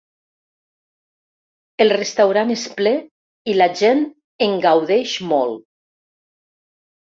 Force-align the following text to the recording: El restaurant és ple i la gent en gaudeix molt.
El 1.85 1.91
restaurant 1.97 2.55
és 2.55 2.63
ple 2.81 2.95
i 3.53 3.57
la 3.61 3.69
gent 3.83 4.03
en 4.49 4.59
gaudeix 4.67 5.17
molt. 5.35 5.65